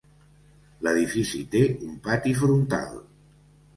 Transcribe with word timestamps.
L'edifici 0.87 1.41
té 1.55 1.63
un 1.91 1.93
pati 2.09 2.33
frontal. 2.41 3.01